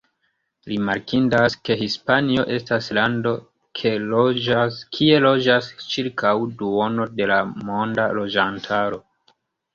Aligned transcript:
Rimarkindas, 0.69 1.55
ke 1.67 1.75
Hispanio 1.81 2.45
estas 2.55 2.87
lando 2.99 3.33
kie 3.81 3.91
loĝas 5.27 5.69
ĉirkaŭ 5.91 6.33
duono 6.65 7.09
de 7.21 7.31
la 7.35 7.39
monda 7.71 8.09
loĝantaro. 8.23 9.03